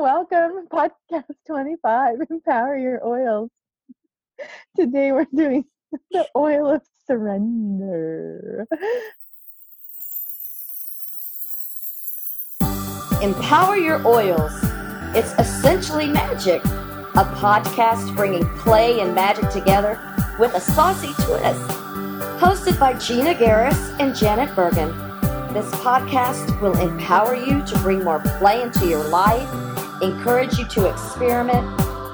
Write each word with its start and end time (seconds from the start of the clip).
welcome. 0.00 0.66
Podcast 0.72 1.34
25 1.46 2.20
Empower 2.30 2.78
Your 2.78 3.06
Oils. 3.06 3.50
Today 4.74 5.12
we're 5.12 5.26
doing 5.34 5.66
the 6.10 6.26
oil 6.34 6.70
of 6.70 6.82
surrender. 7.06 8.66
Empower 13.20 13.76
Your 13.76 14.06
Oils. 14.06 14.52
It's 15.14 15.32
essentially 15.38 16.08
magic, 16.08 16.64
a 16.64 17.24
podcast 17.36 18.16
bringing 18.16 18.48
play 18.60 19.00
and 19.00 19.14
magic 19.14 19.50
together 19.50 20.00
with 20.38 20.54
a 20.54 20.60
saucy 20.60 21.12
twist. 21.24 21.60
Hosted 22.40 22.80
by 22.80 22.94
Gina 22.94 23.34
Garris 23.34 24.00
and 24.00 24.16
Janet 24.16 24.54
Bergen. 24.56 25.09
This 25.52 25.68
podcast 25.72 26.60
will 26.60 26.78
empower 26.78 27.34
you 27.34 27.66
to 27.66 27.78
bring 27.80 28.04
more 28.04 28.20
play 28.38 28.62
into 28.62 28.86
your 28.86 29.02
life, 29.08 29.52
encourage 30.00 30.56
you 30.56 30.64
to 30.66 30.88
experiment, 30.88 31.66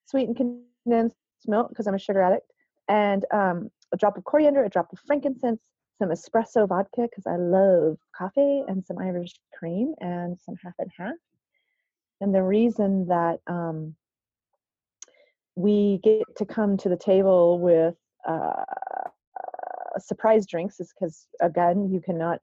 sweetened 0.06 0.38
condensed 0.38 1.16
milk 1.46 1.70
because 1.70 1.88
I'm 1.88 1.96
a 1.96 2.00
sugar 2.00 2.22
addict, 2.22 2.52
and 2.88 3.26
um, 3.32 3.70
a 3.94 3.98
drop 3.98 4.18
of 4.18 4.24
coriander, 4.24 4.64
a 4.64 4.70
drop 4.70 4.92
of 4.92 5.00
frankincense, 5.06 5.62
some 5.98 6.10
espresso 6.10 6.68
vodka 6.68 7.02
because 7.02 7.28
I 7.28 7.36
love 7.36 7.98
coffee, 8.16 8.64
and 8.68 8.86
some 8.86 8.98
Irish 8.98 9.34
cream, 9.54 9.94
and 10.00 10.38
some 10.40 10.56
half 10.64 10.74
and 10.80 10.90
half. 10.98 11.16
And 12.22 12.34
the 12.34 12.44
reason 12.44 13.08
that 13.08 13.40
um, 13.48 13.96
we 15.56 16.00
get 16.04 16.24
to 16.38 16.46
come 16.46 16.78
to 16.78 16.90
the 16.90 16.98
table 16.98 17.60
with 17.60 17.96
uh, 18.28 18.64
surprise 19.98 20.46
drinks 20.46 20.80
is 20.80 20.94
because 20.94 21.28
again 21.42 21.90
you 21.92 22.00
cannot 22.00 22.40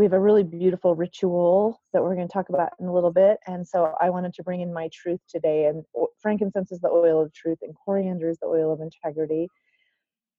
we 0.00 0.06
have 0.06 0.14
a 0.14 0.18
really 0.18 0.42
beautiful 0.42 0.94
ritual 0.94 1.78
that 1.92 2.02
we're 2.02 2.14
going 2.14 2.26
to 2.26 2.32
talk 2.32 2.48
about 2.48 2.70
in 2.80 2.86
a 2.86 2.92
little 2.92 3.12
bit. 3.12 3.36
And 3.46 3.68
so 3.68 3.94
I 4.00 4.08
wanted 4.08 4.32
to 4.32 4.42
bring 4.42 4.62
in 4.62 4.72
my 4.72 4.88
truth 4.94 5.20
today. 5.28 5.66
And 5.66 5.84
frankincense 6.22 6.72
is 6.72 6.80
the 6.80 6.88
oil 6.88 7.20
of 7.20 7.30
truth, 7.34 7.58
and 7.60 7.74
coriander 7.84 8.30
is 8.30 8.38
the 8.38 8.46
oil 8.46 8.72
of 8.72 8.80
integrity. 8.80 9.50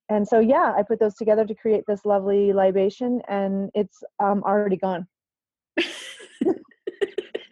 And 0.09 0.27
so, 0.27 0.39
yeah, 0.39 0.73
I 0.75 0.81
put 0.81 0.99
those 0.99 1.13
together 1.13 1.45
to 1.45 1.53
create 1.53 1.83
this 1.87 2.05
lovely 2.05 2.53
libation, 2.53 3.21
and 3.29 3.69
it's 3.75 4.01
um, 4.19 4.41
already 4.43 4.77
gone. 4.77 5.05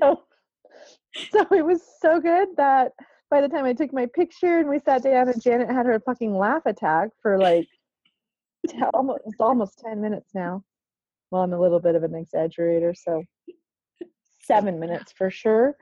so, 0.01 0.23
so 1.29 1.45
it 1.51 1.63
was 1.63 1.83
so 2.01 2.19
good 2.19 2.47
that 2.57 2.93
by 3.29 3.39
the 3.39 3.49
time 3.49 3.65
I 3.65 3.73
took 3.73 3.93
my 3.93 4.07
picture 4.07 4.57
and 4.57 4.67
we 4.67 4.79
sat 4.79 5.03
down, 5.03 5.29
and 5.29 5.39
Janet 5.39 5.69
had 5.69 5.85
her 5.85 5.99
fucking 5.99 6.35
laugh 6.35 6.63
attack 6.65 7.09
for 7.21 7.37
like 7.37 7.67
almost, 8.95 9.21
almost 9.39 9.83
10 9.85 10.01
minutes 10.01 10.31
now 10.33 10.63
well, 11.31 11.43
I'm 11.43 11.53
a 11.53 11.59
little 11.59 11.79
bit 11.79 11.95
of 11.95 12.03
an 12.03 12.11
exaggerator, 12.13 12.95
so 12.95 13.23
seven 14.41 14.79
minutes 14.79 15.11
for 15.11 15.29
sure. 15.29 15.75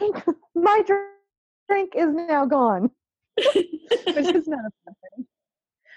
My 0.54 0.82
drink 0.86 1.92
is 1.94 2.14
now 2.14 2.46
gone, 2.46 2.90
which 3.36 3.56
is 3.56 4.48
not 4.48 4.60
a 4.60 4.72
fun 4.84 4.94
thing. 5.16 5.26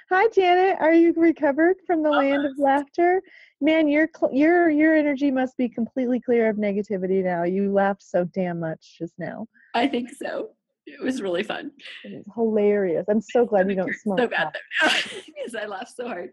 Hi, 0.10 0.28
Janet. 0.28 0.78
Are 0.80 0.94
you 0.94 1.14
recovered 1.16 1.78
from 1.88 2.04
the 2.04 2.10
land 2.10 2.46
of 2.46 2.52
laughter? 2.58 3.22
Man, 3.62 3.88
your 3.88 4.10
your 4.32 4.70
your 4.70 4.96
energy 4.96 5.32
must 5.32 5.58
be 5.58 5.70
completely 5.70 6.20
clear 6.20 6.50
of 6.50 6.58
negativity 6.58 7.24
now. 7.24 7.44
You 7.44 7.72
laughed 7.72 8.04
so 8.04 8.26
damn 8.26 8.60
much 8.60 8.98
just 9.00 9.14
now. 9.18 9.48
I 9.74 9.88
think 9.88 10.10
so. 10.12 10.50
It 10.86 11.02
was 11.02 11.22
really 11.22 11.44
fun. 11.44 11.72
It 12.04 12.18
was 12.18 12.26
hilarious. 12.36 13.06
I'm 13.08 13.22
so 13.22 13.46
glad 13.46 13.70
you 13.70 13.78
don't 13.78 13.96
smoke. 13.96 14.20
So 14.20 14.28
bad 14.28 14.54
though, 14.82 14.90
because 15.26 15.56
I 15.56 15.66
laughed 15.66 15.96
so 15.96 16.08
hard. 16.08 16.32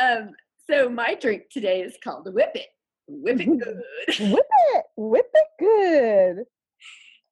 Um, 0.00 0.30
so 0.70 0.88
my 0.88 1.14
drink 1.14 1.44
today 1.50 1.80
is 1.80 1.96
called 2.02 2.32
Whip 2.32 2.52
It. 2.54 2.68
Whip 3.08 3.40
It 3.40 3.46
Good. 3.58 4.30
whip 4.30 4.46
It. 4.74 4.84
Whip 4.96 5.30
It 5.34 5.48
Good. 5.58 6.44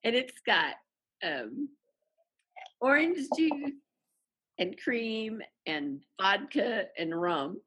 And 0.05 0.17
it's 0.17 0.41
got 0.45 0.75
um, 1.25 1.69
orange 2.81 3.19
juice 3.37 3.73
and 4.59 4.77
cream 4.83 5.41
and 5.67 6.01
vodka 6.21 6.87
and 6.99 7.19
rum. 7.19 7.61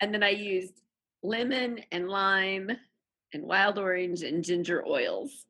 And 0.00 0.12
then 0.12 0.22
I 0.22 0.30
used 0.30 0.74
lemon 1.22 1.80
and 1.92 2.08
lime 2.08 2.70
and 3.32 3.44
wild 3.44 3.78
orange 3.78 4.22
and 4.22 4.42
ginger 4.42 4.84
oils. 4.86 5.46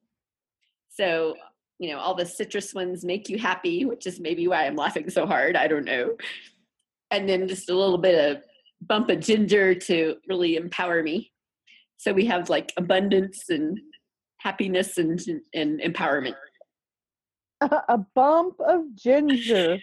So, 0.90 1.36
you 1.78 1.90
know, 1.90 1.98
all 1.98 2.14
the 2.14 2.26
citrus 2.26 2.74
ones 2.74 3.04
make 3.04 3.28
you 3.28 3.38
happy, 3.38 3.84
which 3.84 4.06
is 4.06 4.20
maybe 4.20 4.46
why 4.48 4.66
I'm 4.66 4.76
laughing 4.76 5.08
so 5.08 5.24
hard. 5.26 5.56
I 5.56 5.68
don't 5.68 5.84
know. 5.84 6.16
And 7.10 7.28
then 7.28 7.48
just 7.48 7.70
a 7.70 7.76
little 7.76 7.98
bit 7.98 8.36
of 8.36 8.42
bump 8.82 9.10
of 9.10 9.20
ginger 9.20 9.74
to 9.74 10.16
really 10.28 10.56
empower 10.56 11.02
me. 11.02 11.32
So 11.96 12.12
we 12.12 12.24
have 12.26 12.48
like 12.48 12.72
abundance 12.76 13.50
and 13.50 13.78
happiness 14.38 14.98
and 14.98 15.20
and 15.54 15.80
empowerment. 15.80 16.34
A, 17.60 17.98
bump 18.14 18.58
of 18.60 18.94
ginger. 18.94 19.78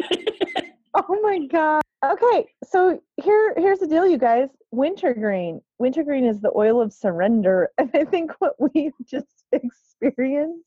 oh 0.94 1.20
my 1.22 1.46
god. 1.50 1.82
Okay, 2.02 2.46
so 2.64 2.98
here 3.22 3.54
here's 3.58 3.78
the 3.78 3.86
deal, 3.86 4.08
you 4.08 4.16
guys. 4.16 4.48
Wintergreen. 4.70 5.60
Wintergreen 5.78 6.24
is 6.24 6.40
the 6.40 6.50
oil 6.56 6.80
of 6.80 6.94
surrender, 6.94 7.70
and 7.78 7.90
I 7.92 8.04
think 8.04 8.32
what 8.38 8.54
we've 8.58 8.94
just 9.04 9.44
experienced 9.52 10.64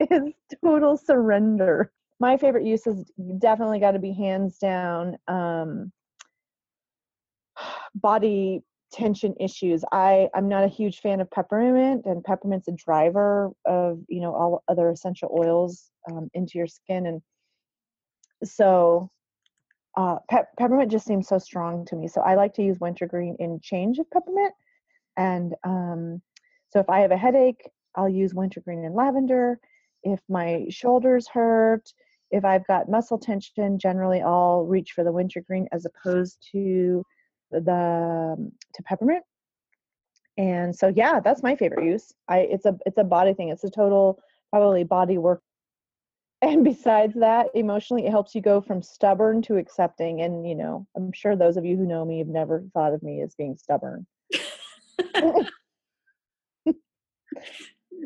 is 0.00 0.32
total 0.64 0.96
surrender. 0.96 1.92
My 2.20 2.38
favorite 2.38 2.64
use 2.64 2.84
has 2.86 3.04
definitely 3.38 3.80
got 3.80 3.92
to 3.92 3.98
be 3.98 4.12
hands 4.12 4.56
down 4.56 5.18
um, 5.28 5.92
body 7.94 8.62
tension 8.92 9.34
issues 9.38 9.84
i 9.92 10.28
i'm 10.34 10.48
not 10.48 10.64
a 10.64 10.68
huge 10.68 10.98
fan 10.98 11.20
of 11.20 11.30
peppermint 11.30 12.04
and 12.06 12.24
peppermint's 12.24 12.66
a 12.66 12.72
driver 12.72 13.50
of 13.64 14.00
you 14.08 14.20
know 14.20 14.34
all 14.34 14.64
other 14.68 14.90
essential 14.90 15.30
oils 15.38 15.90
um, 16.10 16.28
into 16.34 16.58
your 16.58 16.66
skin 16.66 17.06
and 17.06 17.22
so 18.42 19.10
uh, 19.96 20.16
pep- 20.28 20.56
peppermint 20.58 20.90
just 20.90 21.06
seems 21.06 21.28
so 21.28 21.38
strong 21.38 21.84
to 21.86 21.96
me. 21.96 22.08
So 22.08 22.20
I 22.20 22.34
like 22.34 22.54
to 22.54 22.62
use 22.62 22.78
wintergreen 22.80 23.36
in 23.38 23.60
change 23.62 23.98
of 23.98 24.10
peppermint. 24.10 24.54
And 25.16 25.54
um, 25.64 26.22
so 26.68 26.78
if 26.80 26.88
I 26.88 27.00
have 27.00 27.10
a 27.10 27.16
headache, 27.16 27.68
I'll 27.96 28.08
use 28.08 28.34
wintergreen 28.34 28.84
and 28.84 28.94
lavender. 28.94 29.58
If 30.02 30.20
my 30.28 30.66
shoulders 30.70 31.28
hurt, 31.28 31.92
if 32.30 32.44
I've 32.44 32.66
got 32.66 32.88
muscle 32.88 33.18
tension, 33.18 33.78
generally 33.78 34.22
I'll 34.22 34.64
reach 34.64 34.92
for 34.92 35.02
the 35.02 35.12
wintergreen 35.12 35.68
as 35.72 35.84
opposed 35.84 36.38
to 36.52 37.04
the 37.50 38.36
um, 38.38 38.52
to 38.74 38.82
peppermint. 38.82 39.24
And 40.38 40.74
so 40.74 40.92
yeah, 40.94 41.20
that's 41.20 41.42
my 41.42 41.56
favorite 41.56 41.84
use. 41.84 42.12
I 42.28 42.38
it's 42.40 42.66
a 42.66 42.76
it's 42.86 42.98
a 42.98 43.04
body 43.04 43.34
thing. 43.34 43.48
It's 43.50 43.64
a 43.64 43.70
total 43.70 44.20
probably 44.50 44.84
body 44.84 45.18
work 45.18 45.42
and 46.42 46.64
besides 46.64 47.14
that 47.14 47.48
emotionally 47.54 48.06
it 48.06 48.10
helps 48.10 48.34
you 48.34 48.40
go 48.40 48.60
from 48.60 48.82
stubborn 48.82 49.42
to 49.42 49.56
accepting 49.58 50.22
and 50.22 50.48
you 50.48 50.54
know 50.54 50.86
i'm 50.96 51.12
sure 51.12 51.36
those 51.36 51.56
of 51.56 51.64
you 51.64 51.76
who 51.76 51.86
know 51.86 52.04
me 52.04 52.18
have 52.18 52.26
never 52.26 52.64
thought 52.72 52.92
of 52.94 53.00
me 53.02 53.20
as 53.20 53.34
being 53.36 53.56
stubborn 53.56 54.06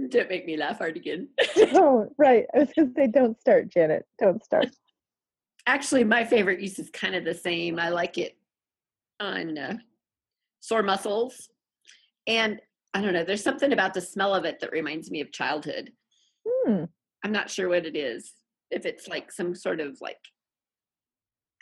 Don't 0.09 0.29
make 0.29 0.45
me 0.45 0.57
laugh 0.57 0.79
hard 0.79 0.97
again. 0.97 1.29
oh 1.75 2.13
right 2.19 2.45
i 2.55 2.59
was 2.59 2.69
going 2.77 2.89
to 2.89 2.95
say 2.95 3.07
don't 3.07 3.41
start 3.41 3.69
janet 3.69 4.05
don't 4.19 4.45
start 4.45 4.69
Actually, 5.67 6.05
my 6.05 6.25
favorite 6.25 6.61
use 6.61 6.79
is 6.79 6.91
kind 6.91 7.15
of 7.15 7.25
the 7.25 7.35
same. 7.35 7.79
I 7.79 7.89
like 7.89 8.19
it 8.19 8.37
on 9.21 9.59
uh, 9.59 9.77
sore 10.61 10.83
muscles. 10.83 11.49
And 12.27 12.61
I 12.93 13.01
don't 13.01 13.13
know, 13.13 13.25
there's 13.25 13.43
something 13.43 13.73
about 13.73 13.95
the 13.95 14.01
smell 14.01 14.35
of 14.35 14.45
it 14.45 14.61
that 14.61 14.73
reminds 14.73 15.11
me 15.11 15.21
of 15.21 15.33
childhood. 15.33 15.91
hmm. 16.47 16.85
I'm 17.25 17.33
not 17.33 17.51
sure 17.51 17.69
what 17.69 17.87
it 17.87 17.97
is. 17.97 18.33
If 18.71 18.87
it's 18.87 19.09
like 19.09 19.33
some 19.33 19.55
sort 19.55 19.81
of 19.81 19.99
like, 20.01 20.19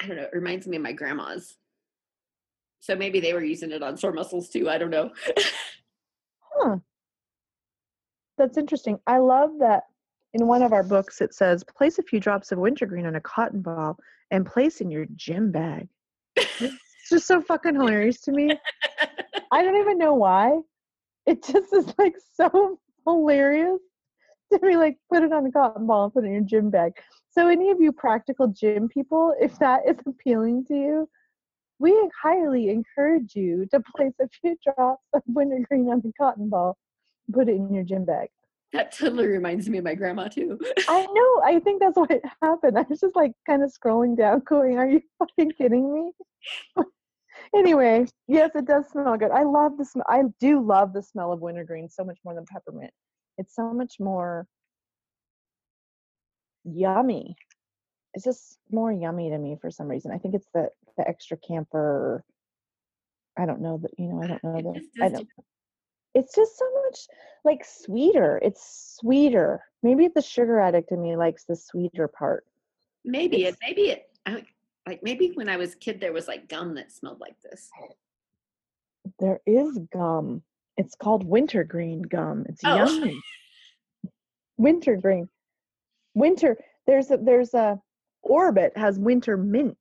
I 0.00 0.06
don't 0.06 0.16
know, 0.16 0.24
it 0.24 0.30
reminds 0.32 0.66
me 0.66 0.76
of 0.76 0.82
my 0.82 0.92
grandma's. 0.92 1.56
So 2.80 2.96
maybe 2.96 3.20
they 3.20 3.32
were 3.32 3.44
using 3.44 3.70
it 3.70 3.82
on 3.82 3.96
sore 3.96 4.12
muscles 4.12 4.48
too. 4.48 4.68
I 4.68 4.78
don't 4.78 4.90
know. 4.90 5.10
huh 6.40 6.76
that's 8.38 8.58
interesting 8.58 8.98
i 9.06 9.18
love 9.18 9.50
that 9.60 9.84
in 10.34 10.46
one 10.46 10.62
of 10.62 10.72
our 10.72 10.82
books 10.82 11.20
it 11.20 11.34
says 11.34 11.64
place 11.64 11.98
a 11.98 12.02
few 12.02 12.20
drops 12.20 12.52
of 12.52 12.58
wintergreen 12.58 13.06
on 13.06 13.16
a 13.16 13.20
cotton 13.20 13.60
ball 13.60 13.96
and 14.30 14.46
place 14.46 14.80
in 14.80 14.90
your 14.90 15.06
gym 15.14 15.52
bag 15.52 15.88
just 17.12 17.26
so 17.26 17.40
fucking 17.40 17.74
hilarious 17.74 18.20
to 18.22 18.32
me 18.32 18.50
I 19.52 19.62
don't 19.62 19.76
even 19.76 19.98
know 19.98 20.14
why. 20.14 20.60
It 21.26 21.44
just 21.44 21.72
is 21.72 21.92
like 21.98 22.14
so 22.34 22.78
hilarious 23.06 23.80
to 24.52 24.58
be 24.58 24.76
like 24.76 24.96
put 25.12 25.22
it 25.22 25.32
on 25.32 25.46
a 25.46 25.52
cotton 25.52 25.86
ball 25.86 26.04
and 26.04 26.12
put 26.12 26.24
it 26.24 26.28
in 26.28 26.32
your 26.32 26.42
gym 26.42 26.70
bag. 26.70 26.92
So 27.30 27.48
any 27.48 27.70
of 27.70 27.80
you 27.80 27.92
practical 27.92 28.48
gym 28.48 28.88
people, 28.88 29.34
if 29.40 29.58
that 29.58 29.82
is 29.86 29.96
appealing 30.06 30.64
to 30.66 30.74
you, 30.74 31.08
we 31.78 31.96
highly 32.22 32.70
encourage 32.70 33.34
you 33.34 33.66
to 33.72 33.82
place 33.94 34.14
a 34.20 34.28
few 34.40 34.56
drops 34.64 35.04
of 35.12 35.22
wintergreen 35.26 35.88
on 35.90 36.00
the 36.00 36.12
cotton 36.18 36.48
ball, 36.48 36.76
and 37.26 37.34
put 37.34 37.48
it 37.48 37.56
in 37.56 37.74
your 37.74 37.84
gym 37.84 38.04
bag. 38.04 38.28
that 38.72 38.92
totally 38.92 39.26
reminds 39.26 39.68
me 39.68 39.78
of 39.78 39.84
my 39.84 39.94
grandma 39.94 40.28
too. 40.28 40.58
I 40.88 41.02
know. 41.02 41.42
I 41.44 41.60
think 41.62 41.80
that's 41.80 41.96
what 41.96 42.10
happened. 42.42 42.78
I 42.78 42.86
was 42.88 43.00
just 43.00 43.16
like 43.16 43.32
kind 43.46 43.62
of 43.62 43.72
scrolling 43.72 44.16
down, 44.16 44.42
going, 44.46 44.78
"Are 44.78 44.88
you 44.88 45.02
fucking 45.18 45.52
kidding 45.52 45.92
me?" 45.92 46.12
anyway, 47.54 48.06
yes, 48.28 48.50
it 48.54 48.66
does 48.66 48.88
smell 48.88 49.16
good. 49.16 49.30
I 49.30 49.42
love 49.42 49.76
the 49.78 49.84
smell. 49.84 50.06
I 50.08 50.22
do 50.40 50.64
love 50.64 50.92
the 50.92 51.02
smell 51.02 51.32
of 51.32 51.40
wintergreen 51.40 51.88
so 51.88 52.04
much 52.04 52.18
more 52.24 52.34
than 52.34 52.46
peppermint. 52.46 52.92
It's 53.38 53.54
so 53.54 53.72
much 53.72 53.96
more 53.98 54.46
yummy. 56.64 57.36
It's 58.14 58.24
just 58.24 58.58
more 58.70 58.92
yummy 58.92 59.30
to 59.30 59.38
me 59.38 59.56
for 59.60 59.70
some 59.70 59.88
reason. 59.88 60.12
I 60.12 60.18
think 60.18 60.34
it's 60.34 60.48
the 60.54 60.68
the 60.96 61.08
extra 61.08 61.36
camphor. 61.36 62.24
I 63.38 63.46
don't 63.46 63.62
know 63.62 63.78
that 63.78 63.92
you 63.98 64.08
know. 64.08 64.22
I 64.22 64.26
don't 64.26 64.44
know 64.44 64.74
that. 64.74 65.04
I 65.04 65.08
don't. 65.08 65.28
It's 66.14 66.34
just 66.34 66.58
so 66.58 66.66
much 66.84 67.06
like 67.44 67.64
sweeter. 67.64 68.38
It's 68.42 68.98
sweeter. 69.00 69.62
Maybe 69.82 70.08
the 70.08 70.20
sugar 70.20 70.60
addict 70.60 70.92
in 70.92 71.00
me 71.00 71.16
likes 71.16 71.44
the 71.44 71.56
sweeter 71.56 72.06
part. 72.06 72.44
Maybe 73.04 73.46
it, 73.46 73.56
maybe 73.60 73.82
it, 73.90 74.10
I, 74.26 74.44
like 74.86 75.02
maybe 75.02 75.30
when 75.34 75.48
I 75.48 75.56
was 75.56 75.74
a 75.74 75.76
kid, 75.76 76.00
there 76.00 76.12
was 76.12 76.28
like 76.28 76.48
gum 76.48 76.74
that 76.74 76.92
smelled 76.92 77.20
like 77.20 77.40
this. 77.42 77.70
There 79.18 79.40
is 79.46 79.78
gum. 79.92 80.42
It's 80.76 80.94
called 80.94 81.24
wintergreen 81.24 82.02
gum. 82.02 82.46
It's 82.48 82.62
Oh. 82.64 82.76
yummy. 82.76 83.20
Wintergreen. 84.56 85.28
Winter. 86.14 86.56
There's 86.86 87.10
a 87.10 87.16
there's 87.16 87.54
a 87.54 87.80
orbit 88.22 88.76
has 88.76 88.98
winter 88.98 89.36
mint, 89.36 89.78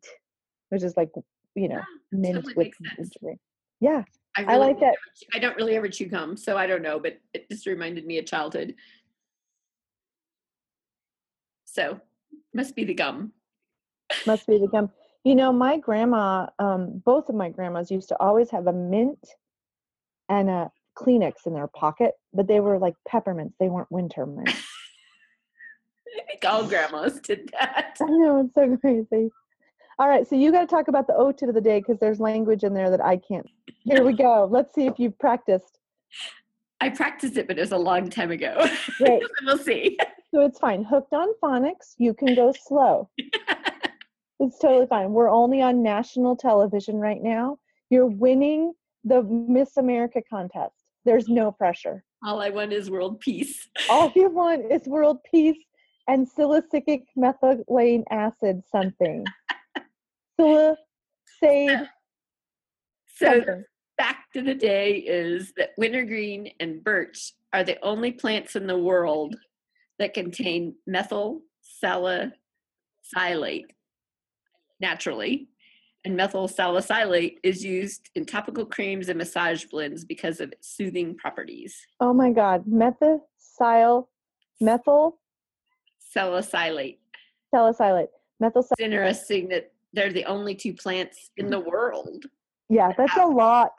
which 0.70 0.84
is 0.84 0.96
like 0.98 1.10
you 1.56 1.68
know 1.68 1.82
ah, 1.82 1.86
mint 2.12 2.36
totally 2.36 2.54
with 2.56 2.74
wintergreen. 2.98 3.40
Yeah, 3.80 4.04
I, 4.38 4.44
I 4.44 4.56
like 4.58 4.80
that. 4.80 4.96
I 5.34 5.40
don't 5.40 5.58
really 5.58 5.76
ever 5.76 5.90
chew 5.90 6.06
gum, 6.06 6.38
so 6.38 6.58
I 6.58 6.68
don't 6.68 6.84
know, 6.84 7.00
but 7.00 7.20
it 7.34 7.50
just 7.50 7.66
reminded 7.66 8.06
me 8.06 8.20
of 8.20 8.26
childhood. 8.26 8.76
So 11.66 12.00
must 12.54 12.76
be 12.76 12.84
the 12.84 12.94
gum. 12.94 13.34
Must 14.26 14.48
be 14.48 14.58
the 14.58 14.68
gum. 14.68 14.90
You 15.24 15.36
know, 15.36 15.54
my 15.54 15.78
grandma, 15.78 16.48
um, 16.60 17.02
both 17.06 17.30
of 17.30 17.36
my 17.36 17.50
grandmas 17.50 17.92
used 17.92 18.10
to 18.10 18.20
always 18.20 18.50
have 18.50 18.68
a 18.68 18.74
mint 18.74 19.20
and 20.30 20.50
a 20.50 20.72
Kleenex 20.98 21.46
in 21.46 21.54
their 21.54 21.68
pocket, 21.68 22.14
but 22.34 22.48
they 22.48 22.60
were 22.60 22.80
like 22.80 22.96
peppermints. 23.08 23.56
They 23.60 23.70
weren't 23.70 23.92
winter 23.92 24.26
mints. 24.26 24.52
I 26.18 26.26
think 26.28 26.46
all 26.46 26.64
grandmas 26.66 27.20
did 27.22 27.50
that. 27.60 27.98
I 28.02 28.06
know 28.06 28.42
it's 28.42 28.54
so 28.54 28.76
crazy. 28.78 29.32
All 30.00 30.10
right, 30.10 30.28
so 30.28 30.36
you 30.36 30.52
got 30.52 30.62
to 30.62 30.68
talk 30.68 30.88
about 30.88 31.08
the 31.08 31.14
OTID 31.14 31.50
of 31.50 31.54
the 31.54 31.62
day 31.62 31.80
because 31.80 32.00
there's 32.00 32.20
language 32.20 32.64
in 32.64 32.74
there 32.74 32.90
that 32.90 33.02
I 33.02 33.18
can't. 33.18 33.48
Here 33.84 34.04
we 34.04 34.14
go. 34.18 34.48
Let's 34.50 34.74
see 34.74 34.88
if 34.88 34.98
you've 34.98 35.18
practiced. 35.20 35.78
I 36.82 36.90
practiced 36.90 37.38
it, 37.38 37.48
but 37.48 37.58
it 37.58 37.62
was 37.62 37.72
a 37.72 37.78
long 37.78 38.10
time 38.10 38.32
ago. 38.32 38.66
Great. 38.98 39.22
we'll 39.44 39.58
see. 39.58 39.98
So 40.34 40.42
it's 40.42 40.58
fine. 40.58 40.84
Hooked 40.84 41.14
on 41.14 41.28
phonics, 41.44 41.94
you 41.98 42.14
can 42.14 42.34
go 42.34 42.52
slow. 42.68 43.10
It's 44.42 44.58
totally 44.58 44.88
fine. 44.88 45.14
We're 45.14 45.30
only 45.30 45.62
on 45.62 45.84
national 45.84 46.36
television 46.36 46.96
right 46.98 47.22
now. 47.22 47.60
You're 47.92 48.08
winning 48.08 48.74
the 49.04 49.22
Miss 49.22 49.78
America 49.78 50.20
contest. 50.28 50.74
There's 51.06 51.28
no 51.28 51.52
pressure. 51.52 52.04
All 52.26 52.42
I 52.42 52.50
want 52.50 52.74
is 52.74 52.90
world 52.90 53.20
peace. 53.20 53.70
All 53.88 54.12
you 54.16 54.32
want 54.32 54.72
is 54.72 54.88
world 54.88 55.20
peace 55.30 55.64
and 56.08 56.28
salicylic 56.28 57.04
methylene 57.16 58.02
acid 58.10 58.64
something. 58.72 59.26
Salicylate 60.40 60.80
So 63.16 63.34
something. 63.34 63.64
fact 64.00 64.38
of 64.38 64.46
the 64.46 64.56
day 64.56 64.94
is 64.94 65.54
that 65.58 65.74
wintergreen 65.78 66.50
and 66.60 66.84
birch 66.84 67.34
are 67.54 67.64
the 67.64 67.78
only 67.86 68.12
plants 68.12 68.56
in 68.56 68.66
the 68.66 68.80
world 68.80 69.36
that 70.00 70.16
contain 70.16 70.74
methyl 70.88 71.42
salicylate 71.62 72.32
naturally. 74.82 75.48
And 76.04 76.16
methyl 76.16 76.48
salicylate 76.48 77.40
is 77.44 77.64
used 77.64 78.10
in 78.16 78.26
topical 78.26 78.66
creams 78.66 79.08
and 79.08 79.20
massage 79.20 79.66
blends 79.66 80.04
because 80.04 80.40
of 80.42 80.52
its 80.52 80.76
soothing 80.76 81.16
properties. 81.16 81.76
Oh 82.00 82.12
my 82.12 82.32
God. 82.32 82.64
Methyl 82.66 83.28
methyl 84.60 85.20
Salicylate. 86.00 87.00
salicylate. 87.54 88.10
Methyl 88.40 88.66
It's 88.72 88.82
interesting 88.82 89.48
that 89.50 89.72
they're 89.94 90.12
the 90.12 90.26
only 90.26 90.56
two 90.56 90.74
plants 90.74 91.30
in 91.38 91.52
the 91.52 91.60
world. 91.60 92.26
Yeah, 92.70 92.92
that's 92.98 93.18
a 93.18 93.26
lot. 93.26 93.74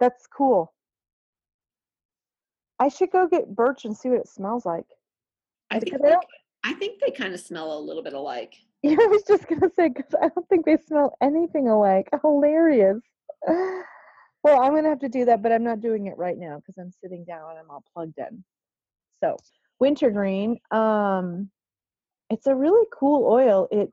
That's 0.00 0.26
cool. 0.26 0.72
I 2.80 2.88
should 2.88 3.10
go 3.10 3.28
get 3.28 3.54
birch 3.54 3.84
and 3.84 3.96
see 3.96 4.08
what 4.08 4.18
it 4.18 4.28
smells 4.28 4.66
like. 4.66 4.84
I 5.70 5.78
think 5.78 6.02
they, 6.02 6.14
I 6.64 6.72
think 6.74 7.00
they 7.00 7.10
kind 7.12 7.32
of 7.32 7.40
smell 7.40 7.78
a 7.78 7.80
little 7.80 8.02
bit 8.02 8.12
alike. 8.12 8.54
Yeah, 8.86 8.96
I 9.02 9.06
was 9.06 9.24
just 9.26 9.48
gonna 9.48 9.70
say 9.74 9.88
because 9.88 10.14
I 10.20 10.28
don't 10.28 10.48
think 10.48 10.64
they 10.64 10.76
smell 10.76 11.16
anything 11.20 11.68
alike. 11.68 12.08
Hilarious. 12.22 13.00
Well, 14.44 14.62
I'm 14.62 14.76
gonna 14.76 14.90
have 14.90 15.00
to 15.00 15.08
do 15.08 15.24
that, 15.24 15.42
but 15.42 15.50
I'm 15.50 15.64
not 15.64 15.80
doing 15.80 16.06
it 16.06 16.16
right 16.16 16.38
now 16.38 16.58
because 16.58 16.78
I'm 16.78 16.92
sitting 17.02 17.24
down 17.24 17.50
and 17.50 17.58
I'm 17.58 17.68
all 17.68 17.82
plugged 17.92 18.16
in. 18.16 18.44
So, 19.18 19.36
wintergreen. 19.80 20.58
Um, 20.70 21.50
it's 22.30 22.46
a 22.46 22.54
really 22.54 22.86
cool 22.96 23.26
oil. 23.28 23.66
It 23.72 23.92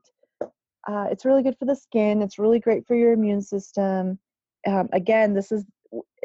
uh, 0.86 1.08
it's 1.10 1.24
really 1.24 1.42
good 1.42 1.56
for 1.58 1.64
the 1.64 1.74
skin. 1.74 2.22
It's 2.22 2.38
really 2.38 2.60
great 2.60 2.86
for 2.86 2.94
your 2.94 3.14
immune 3.14 3.42
system. 3.42 4.20
Um, 4.64 4.88
again, 4.92 5.34
this 5.34 5.50
is 5.50 5.64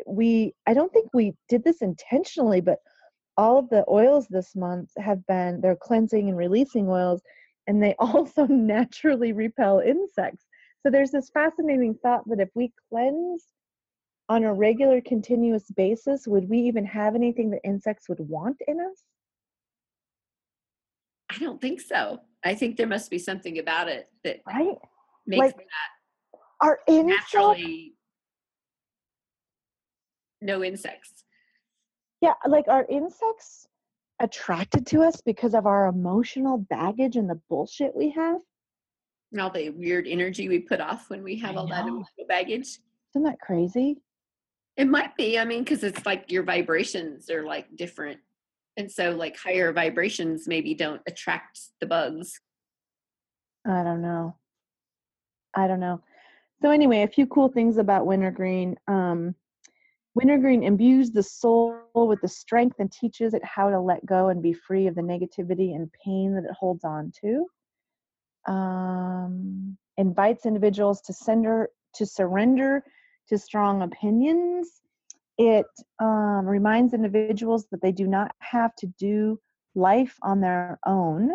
we. 0.05 0.53
I 0.67 0.75
don't 0.75 0.93
think 0.93 1.09
we 1.11 1.33
did 1.47 1.63
this 1.63 1.81
intentionally, 1.81 2.61
but 2.61 2.77
all 3.35 3.57
of 3.57 3.69
the 3.69 3.83
oils 3.89 4.27
this 4.29 4.55
month 4.55 4.91
have 4.99 5.25
been 5.25 5.59
they're 5.59 5.75
cleansing 5.75 6.29
and 6.29 6.37
releasing 6.37 6.87
oils 6.87 7.23
and 7.69 7.81
they 7.81 7.95
also 7.99 8.45
naturally 8.47 9.31
repel 9.31 9.79
insects. 9.79 10.45
So 10.81 10.89
there's 10.89 11.11
this 11.11 11.29
fascinating 11.29 11.93
thought 12.01 12.27
that 12.27 12.39
if 12.41 12.49
we 12.55 12.73
cleanse 12.89 13.45
on 14.27 14.43
a 14.43 14.53
regular, 14.53 15.01
continuous 15.01 15.69
basis, 15.71 16.27
would 16.27 16.49
we 16.49 16.57
even 16.59 16.85
have 16.85 17.15
anything 17.15 17.51
that 17.51 17.61
insects 17.63 18.09
would 18.09 18.19
want 18.19 18.57
in 18.67 18.79
us? 18.79 19.03
I 21.31 21.37
don't 21.37 21.61
think 21.61 21.79
so. 21.79 22.19
I 22.43 22.55
think 22.55 22.75
there 22.75 22.87
must 22.87 23.11
be 23.11 23.19
something 23.19 23.59
about 23.59 23.87
it 23.87 24.09
that 24.23 24.37
Right? 24.47 24.77
makes 25.27 25.39
Like, 25.39 25.55
that 25.57 26.39
Our 26.61 26.79
insects, 26.87 27.33
naturally 27.33 27.93
no 30.41 30.63
insects. 30.63 31.23
yeah, 32.21 32.33
like 32.47 32.67
our 32.67 32.85
insects 32.89 33.67
attracted 34.19 34.85
to 34.87 35.01
us 35.01 35.21
because 35.21 35.53
of 35.53 35.65
our 35.65 35.87
emotional 35.87 36.57
baggage 36.57 37.15
and 37.15 37.29
the 37.29 37.39
bullshit 37.49 37.95
we 37.95 38.09
have. 38.11 38.41
And 39.31 39.41
all 39.41 39.49
the 39.49 39.69
weird 39.69 40.07
energy 40.07 40.49
we 40.49 40.59
put 40.59 40.81
off 40.81 41.09
when 41.09 41.23
we 41.23 41.37
have 41.37 41.55
I 41.55 41.59
all 41.59 41.67
that 41.67 41.87
emotional 41.87 42.27
baggage. 42.27 42.79
Isn't 43.13 43.23
that 43.23 43.39
crazy? 43.39 44.01
It 44.77 44.87
might 44.87 45.15
be. 45.17 45.37
I 45.37 45.45
mean, 45.45 45.63
because 45.63 45.83
it's 45.83 46.05
like 46.05 46.31
your 46.31 46.43
vibrations 46.43 47.29
are 47.29 47.43
like 47.43 47.75
different. 47.75 48.19
And 48.77 48.89
so, 48.89 49.11
like, 49.11 49.35
higher 49.35 49.73
vibrations 49.73 50.47
maybe 50.47 50.73
don't 50.73 51.01
attract 51.05 51.59
the 51.81 51.85
bugs. 51.85 52.39
I 53.67 53.83
don't 53.83 54.01
know. 54.01 54.37
I 55.53 55.67
don't 55.67 55.81
know. 55.81 56.01
So 56.61 56.71
anyway, 56.71 57.03
a 57.03 57.07
few 57.07 57.25
cool 57.27 57.49
things 57.49 57.77
about 57.77 58.05
wintergreen. 58.05 58.77
Um, 58.87 59.35
wintergreen 60.15 60.63
imbues 60.63 61.11
the 61.11 61.23
soul 61.23 61.81
with 61.93 62.21
the 62.21 62.27
strength 62.27 62.77
and 62.79 62.91
teaches 62.91 63.33
it 63.33 63.43
how 63.43 63.69
to 63.69 63.79
let 63.79 64.05
go 64.05 64.29
and 64.29 64.41
be 64.41 64.53
free 64.53 64.87
of 64.87 64.95
the 64.95 65.01
negativity 65.01 65.75
and 65.75 65.91
pain 66.03 66.33
that 66.35 66.45
it 66.45 66.55
holds 66.57 66.83
on 66.83 67.11
to. 67.21 67.45
Um, 68.51 69.77
invites 69.97 70.45
individuals 70.45 71.01
to 71.01 71.13
sender 71.13 71.69
to 71.95 72.05
surrender 72.05 72.83
to 73.27 73.37
strong 73.37 73.81
opinions. 73.81 74.81
It 75.37 75.67
um, 75.99 76.45
reminds 76.45 76.93
individuals 76.93 77.67
that 77.71 77.81
they 77.81 77.91
do 77.91 78.07
not 78.07 78.31
have 78.39 78.75
to 78.77 78.87
do 78.97 79.39
life 79.75 80.17
on 80.21 80.41
their 80.41 80.79
own 80.85 81.31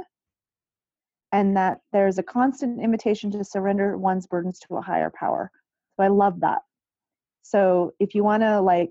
and 1.33 1.57
that 1.57 1.81
there's 1.93 2.19
a 2.19 2.23
constant 2.23 2.81
invitation 2.81 3.31
to 3.33 3.45
surrender 3.45 3.97
one's 3.97 4.27
burdens 4.27 4.61
to 4.61 4.77
a 4.77 4.83
higher 4.83 5.11
power. 5.19 5.51
So 5.97 6.05
I 6.05 6.09
love 6.09 6.41
that. 6.41 6.63
So 7.45 7.93
if 8.01 8.15
you 8.15 8.25
want 8.25 8.43
to 8.43 8.61
like 8.61 8.91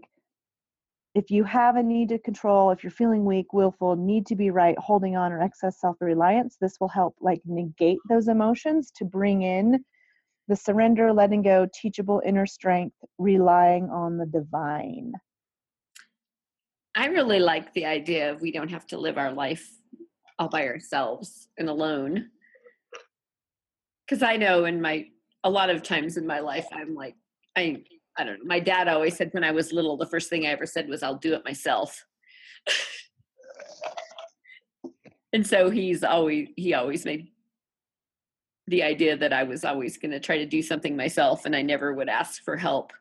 if 1.16 1.30
you 1.30 1.44
have 1.44 1.76
a 1.76 1.84
need 1.84 2.10
to 2.10 2.18
control, 2.18 2.72
if 2.72 2.84
you're 2.84 2.92
feeling 2.92 3.24
weak, 3.24 3.54
willful, 3.54 3.96
need 3.96 4.26
to 4.28 4.36
be 4.36 4.50
right, 4.50 4.78
holding 4.80 5.16
on 5.16 5.32
or 5.32 5.42
excess 5.42 5.80
self-reliance, 5.80 6.58
this 6.60 6.80
will 6.80 6.88
help 6.88 7.16
like 7.22 7.40
negate 7.46 8.00
those 8.10 8.28
emotions 8.28 8.92
to 8.96 9.06
bring 9.06 9.44
in 9.44 9.84
the 10.48 10.56
surrender, 10.56 11.14
letting 11.14 11.42
go, 11.42 11.68
teachable 11.74 12.22
inner 12.26 12.46
strength, 12.46 12.96
relying 13.18 13.90
on 13.90 14.18
the 14.18 14.26
divine. 14.26 15.14
I 16.96 17.08
really 17.08 17.40
like 17.40 17.74
the 17.74 17.86
idea 17.86 18.32
of 18.32 18.42
we 18.42 18.52
don't 18.52 18.72
have 18.72 18.88
to 18.88 18.98
live 18.98 19.18
our 19.18 19.32
life 19.32 19.70
all 20.40 20.50
by 20.50 20.68
ourselves 20.68 21.48
and 21.58 21.70
alone. 21.70 22.30
Because 24.06 24.24
I 24.24 24.36
know 24.36 24.66
in 24.66 24.82
my, 24.82 25.08
a 25.44 25.50
lot 25.50 25.70
of 25.70 25.84
times 25.84 26.18
in 26.18 26.28
my 26.28 26.40
life, 26.40 26.68
I'm 26.74 26.94
like, 26.94 27.16
I, 27.56 27.84
I 28.18 28.24
don't 28.24 28.40
know. 28.40 28.46
My 28.46 28.60
dad 28.60 28.88
always 28.88 29.18
said 29.18 29.34
when 29.34 29.44
I 29.44 29.52
was 29.52 29.74
little, 29.74 29.98
the 29.98 30.06
first 30.06 30.30
thing 30.30 30.46
I 30.46 30.50
ever 30.50 30.66
said 30.66 30.88
was, 30.88 31.04
I'll 31.04 31.18
do 31.18 31.34
it 31.34 31.46
myself. 31.46 32.06
and 35.34 35.46
so 35.46 35.70
he's 35.70 36.04
always, 36.04 36.50
he 36.56 36.74
always 36.74 37.06
made 37.06 37.30
the 38.68 38.84
idea 38.84 39.18
that 39.18 39.34
I 39.34 39.44
was 39.44 39.66
always 39.66 39.98
going 39.98 40.12
to 40.12 40.20
try 40.20 40.38
to 40.38 40.46
do 40.46 40.62
something 40.62 40.96
myself 40.96 41.46
and 41.46 41.56
I 41.56 41.62
never 41.62 41.94
would 41.94 42.10
ask 42.10 42.44
for 42.44 42.56
help. 42.56 42.94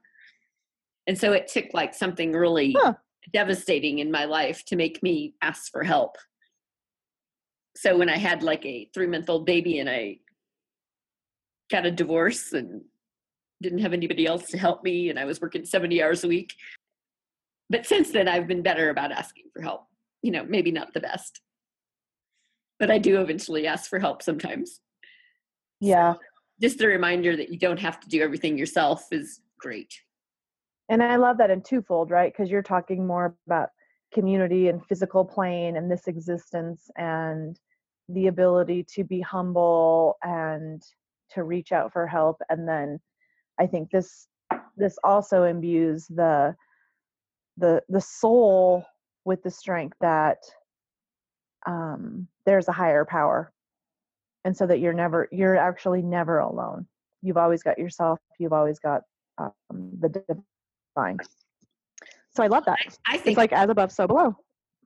And 1.06 1.18
so 1.18 1.32
it 1.32 1.48
took 1.48 1.66
like 1.72 1.94
something 1.94 2.32
really 2.32 2.74
Huh. 2.76 2.94
devastating 3.32 3.98
in 3.98 4.10
my 4.10 4.24
life 4.24 4.64
to 4.66 4.76
make 4.76 5.02
me 5.02 5.34
ask 5.42 5.70
for 5.70 5.84
help. 5.84 6.16
So 7.76 7.96
when 7.96 8.08
I 8.08 8.18
had 8.18 8.42
like 8.42 8.64
a 8.66 8.90
three 8.92 9.06
month 9.06 9.28
old 9.28 9.46
baby 9.46 9.78
and 9.78 9.88
I 9.88 10.18
got 11.70 11.86
a 11.86 11.90
divorce 11.90 12.52
and 12.52 12.82
didn't 13.62 13.78
have 13.78 13.92
anybody 13.92 14.26
else 14.26 14.48
to 14.48 14.58
help 14.58 14.82
me 14.82 15.08
and 15.08 15.18
I 15.18 15.24
was 15.24 15.40
working 15.40 15.64
70 15.64 16.02
hours 16.02 16.24
a 16.24 16.28
week. 16.28 16.54
But 17.70 17.86
since 17.86 18.10
then, 18.10 18.28
I've 18.28 18.46
been 18.46 18.62
better 18.62 18.90
about 18.90 19.12
asking 19.12 19.44
for 19.52 19.62
help. 19.62 19.86
You 20.22 20.30
know, 20.32 20.44
maybe 20.44 20.70
not 20.70 20.92
the 20.92 21.00
best, 21.00 21.40
but 22.78 22.90
I 22.90 22.98
do 22.98 23.20
eventually 23.20 23.66
ask 23.66 23.88
for 23.88 23.98
help 23.98 24.22
sometimes. 24.22 24.80
Yeah. 25.80 26.14
Just 26.60 26.80
a 26.80 26.86
reminder 26.86 27.36
that 27.36 27.48
you 27.48 27.58
don't 27.58 27.80
have 27.80 27.98
to 28.00 28.08
do 28.08 28.22
everything 28.22 28.56
yourself 28.58 29.06
is 29.10 29.40
great. 29.58 29.92
And 30.88 31.02
I 31.02 31.16
love 31.16 31.38
that 31.38 31.50
in 31.50 31.62
twofold, 31.62 32.10
right? 32.10 32.32
Because 32.32 32.50
you're 32.50 32.62
talking 32.62 33.06
more 33.06 33.34
about 33.46 33.70
community 34.12 34.68
and 34.68 34.84
physical 34.86 35.24
plane 35.24 35.76
and 35.76 35.90
this 35.90 36.06
existence 36.06 36.90
and 36.96 37.58
the 38.08 38.26
ability 38.26 38.84
to 38.94 39.02
be 39.02 39.20
humble 39.20 40.18
and 40.22 40.82
to 41.30 41.44
reach 41.44 41.72
out 41.72 41.92
for 41.92 42.06
help. 42.06 42.36
And 42.50 42.68
then 42.68 43.00
I 43.60 43.66
think 43.66 43.90
this 43.90 44.28
this 44.76 44.98
also 45.04 45.44
imbues 45.44 46.06
the 46.06 46.54
the 47.56 47.82
the 47.88 48.00
soul 48.00 48.84
with 49.24 49.42
the 49.42 49.50
strength 49.50 49.96
that 50.00 50.38
um, 51.66 52.26
there's 52.46 52.68
a 52.68 52.72
higher 52.72 53.04
power, 53.04 53.52
and 54.44 54.56
so 54.56 54.66
that 54.66 54.80
you're 54.80 54.92
never 54.92 55.28
you're 55.30 55.56
actually 55.56 56.02
never 56.02 56.38
alone. 56.38 56.86
You've 57.22 57.36
always 57.36 57.62
got 57.62 57.78
yourself. 57.78 58.18
You've 58.38 58.52
always 58.52 58.78
got 58.80 59.02
um, 59.38 59.52
the 60.00 60.08
divine. 60.08 61.18
So 62.34 62.42
I 62.42 62.46
love 62.48 62.64
that. 62.64 62.78
I 63.06 63.14
It's 63.14 63.22
think, 63.22 63.38
like 63.38 63.52
as 63.52 63.68
above, 63.70 63.92
so 63.92 64.06
below. 64.06 64.34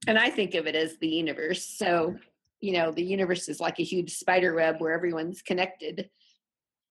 and 0.06 0.18
I 0.18 0.30
think 0.30 0.54
of 0.54 0.66
it 0.66 0.75
as 0.75 0.99
the 0.99 1.08
universe. 1.08 1.64
So, 1.64 2.16
you 2.61 2.73
know, 2.73 2.90
the 2.90 3.04
universe 3.04 3.49
is 3.49 3.61
like 3.61 3.78
a 3.78 3.85
huge 3.85 4.16
spider 4.16 4.54
web 4.54 4.76
where 4.80 4.92
everyone's 4.92 5.42
connected. 5.42 6.11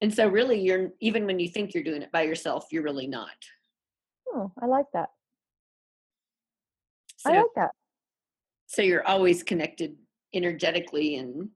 And 0.02 0.14
so, 0.14 0.28
really, 0.28 0.60
you're 0.60 0.90
even 1.00 1.26
when 1.26 1.40
you 1.40 1.48
think 1.50 1.74
you're 1.74 1.84
doing 1.84 2.02
it 2.02 2.12
by 2.12 2.24
yourself, 2.24 2.68
you're 2.72 2.84
really 2.84 3.08
not. 3.08 3.30
Oh, 4.28 4.52
I 4.62 4.66
like 4.66 4.88
that. 4.94 5.10
So, 7.18 7.32
I 7.32 7.38
like 7.38 7.46
that. 7.56 7.72
so 8.68 8.82
you're 8.82 9.08
always 9.08 9.42
connected 9.42 9.96
energetically 10.34 11.16
and 11.16 11.50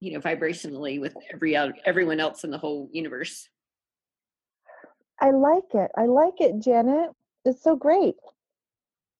you 0.00 0.12
know 0.12 0.20
vibrationally 0.20 1.00
with 1.00 1.14
every 1.32 1.56
everyone 1.84 2.20
else 2.20 2.44
in 2.44 2.50
the 2.50 2.58
whole 2.58 2.88
universe. 2.92 3.48
I 5.20 5.30
like 5.30 5.74
it. 5.74 5.90
I 5.96 6.06
like 6.06 6.40
it, 6.40 6.60
Janet. 6.60 7.10
It's 7.44 7.62
so 7.62 7.74
great. 7.74 8.16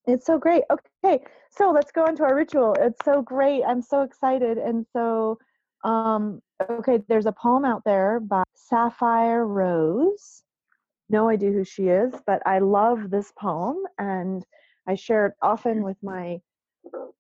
It's 0.07 0.27
so 0.27 0.39
great. 0.39 0.63
Okay, 0.71 1.25
so 1.51 1.71
let's 1.71 1.91
go 1.91 2.05
into 2.07 2.23
our 2.23 2.35
ritual. 2.37 2.77
It's 2.79 3.05
so 3.05 3.23
great. 3.23 3.63
I'm 3.67 3.83
so 3.83 4.03
excited. 4.03 4.59
And 4.59 4.87
so, 4.93 5.39
um, 5.87 6.43
okay, 6.69 7.01
there's 7.09 7.27
a 7.27 7.33
poem 7.33 7.65
out 7.65 7.83
there 7.85 8.19
by 8.19 8.43
Safire 8.71 9.47
Rose. 9.47 10.43
No 11.09 11.29
idea 11.29 11.53
who 11.53 11.65
she 11.65 11.85
is, 11.85 12.13
but 12.27 12.43
I 12.45 12.59
love 12.59 13.11
this 13.11 13.33
poem 13.39 13.77
and 13.99 14.45
I 14.89 14.97
share 14.97 15.27
it 15.27 15.35
often 15.41 15.85
with 15.85 15.97
my 16.03 16.41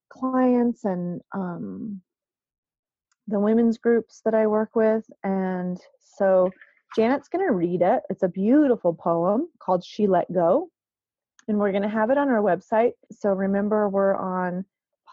clients 0.09 0.85
and 0.85 1.21
um, 1.33 2.01
the 3.29 3.39
women's 3.39 3.79
groups 3.79 4.21
that 4.25 4.35
I 4.35 4.49
work 4.49 4.75
with. 4.75 5.05
And 5.23 5.79
so, 6.01 6.51
Janet's 6.97 7.29
going 7.29 7.47
to 7.47 7.53
read 7.53 7.83
it. 7.83 8.03
It's 8.11 8.23
a 8.23 8.29
beautiful 8.29 8.95
poem 8.95 9.49
called 9.61 9.85
She 9.85 10.07
Let 10.07 10.33
Go. 10.33 10.71
And 11.47 11.59
we're 11.59 11.71
going 11.71 11.83
to 11.83 11.89
have 11.89 12.11
it 12.11 12.19
on 12.19 12.29
our 12.29 12.41
website. 12.41 12.93
So 13.13 13.31
remember, 13.31 13.89
we're 13.89 14.17
on 14.17 14.65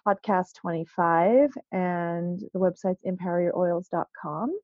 podcast 0.08 0.56
25 0.56 1.52
and 1.72 2.40
the 2.54 2.60
website's 2.60 3.04
empoweryouroils.com. 3.06 4.58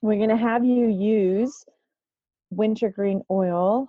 We're 0.00 0.16
going 0.16 0.28
to 0.30 0.36
have 0.36 0.64
you 0.64 0.88
use 0.88 1.64
wintergreen 2.50 3.22
oil 3.30 3.88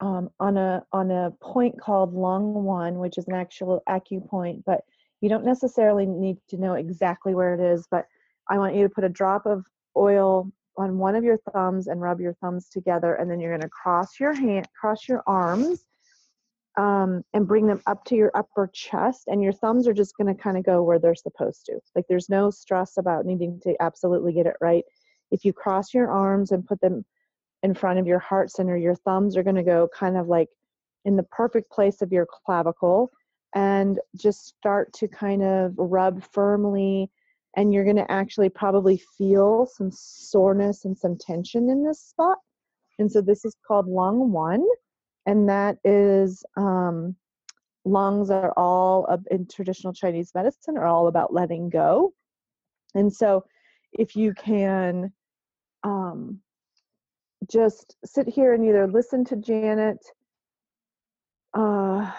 um, 0.00 0.30
on 0.40 0.56
a 0.56 0.82
on 0.92 1.10
a 1.10 1.30
point 1.42 1.78
called 1.78 2.14
lung 2.14 2.64
one, 2.64 2.98
which 2.98 3.18
is 3.18 3.28
an 3.28 3.34
actual 3.34 3.82
acupoint, 3.88 4.62
but 4.64 4.80
you 5.20 5.28
don't 5.28 5.44
necessarily 5.44 6.06
need 6.06 6.38
to 6.48 6.56
know 6.56 6.74
exactly 6.74 7.34
where 7.34 7.54
it 7.54 7.60
is. 7.60 7.86
But 7.90 8.06
I 8.48 8.58
want 8.58 8.74
you 8.74 8.82
to 8.82 8.88
put 8.88 9.04
a 9.04 9.08
drop 9.08 9.46
of 9.46 9.66
oil 9.96 10.50
on 10.78 10.98
one 10.98 11.14
of 11.14 11.24
your 11.24 11.38
thumbs 11.52 11.88
and 11.88 12.00
rub 12.00 12.20
your 12.20 12.34
thumbs 12.34 12.68
together, 12.68 13.14
and 13.14 13.30
then 13.30 13.40
you're 13.40 13.50
going 13.50 13.60
to 13.60 13.68
cross 13.68 14.18
your 14.18 14.32
hand, 14.32 14.66
cross 14.78 15.06
your 15.08 15.22
arms, 15.26 15.84
um, 16.78 17.22
and 17.34 17.48
bring 17.48 17.66
them 17.66 17.82
up 17.86 18.04
to 18.06 18.16
your 18.16 18.30
upper 18.34 18.70
chest, 18.72 19.24
and 19.26 19.42
your 19.42 19.52
thumbs 19.52 19.88
are 19.88 19.92
just 19.92 20.16
going 20.16 20.34
to 20.34 20.40
kind 20.40 20.56
of 20.56 20.64
go 20.64 20.82
where 20.82 20.98
they're 20.98 21.14
supposed 21.14 21.66
to. 21.66 21.78
Like 21.94 22.04
there's 22.08 22.28
no 22.28 22.50
stress 22.50 22.96
about 22.96 23.26
needing 23.26 23.60
to 23.64 23.74
absolutely 23.80 24.32
get 24.32 24.46
it 24.46 24.56
right. 24.60 24.84
If 25.30 25.44
you 25.44 25.52
cross 25.52 25.92
your 25.94 26.10
arms 26.10 26.52
and 26.52 26.66
put 26.66 26.80
them 26.80 27.04
in 27.62 27.74
front 27.74 27.98
of 27.98 28.06
your 28.06 28.18
heart 28.18 28.50
center, 28.50 28.76
your 28.76 28.94
thumbs 28.94 29.36
are 29.36 29.42
going 29.42 29.56
to 29.56 29.62
go 29.62 29.88
kind 29.94 30.16
of 30.16 30.28
like 30.28 30.48
in 31.04 31.16
the 31.16 31.22
perfect 31.24 31.70
place 31.70 32.02
of 32.02 32.12
your 32.12 32.26
clavicle, 32.46 33.10
and 33.54 33.98
just 34.16 34.46
start 34.46 34.92
to 34.92 35.08
kind 35.08 35.42
of 35.42 35.74
rub 35.76 36.22
firmly 36.32 37.10
and 37.56 37.74
you're 37.74 37.84
going 37.84 37.96
to 37.96 38.10
actually 38.10 38.48
probably 38.48 39.02
feel 39.18 39.66
some 39.66 39.90
soreness 39.92 40.84
and 40.84 40.96
some 40.96 41.16
tension 41.18 41.68
in 41.68 41.84
this 41.84 42.00
spot. 42.00 42.38
And 42.98 43.10
so 43.10 43.20
this 43.20 43.44
is 43.44 43.56
called 43.66 43.88
lung 43.88 44.30
one, 44.30 44.64
and 45.30 45.48
that 45.48 45.78
is 45.84 46.44
um, 46.56 47.14
lungs 47.84 48.30
are 48.30 48.52
all 48.56 49.04
of, 49.04 49.24
in 49.30 49.46
traditional 49.46 49.92
Chinese 49.92 50.32
medicine 50.34 50.76
are 50.76 50.86
all 50.86 51.06
about 51.06 51.32
letting 51.32 51.70
go. 51.70 52.12
And 52.96 53.12
so 53.12 53.44
if 53.92 54.16
you 54.16 54.34
can 54.34 55.12
um, 55.84 56.40
just 57.48 57.94
sit 58.04 58.28
here 58.28 58.54
and 58.54 58.64
either 58.64 58.88
listen 58.88 59.24
to 59.26 59.36
Janet 59.36 60.04
uh, 61.54 62.10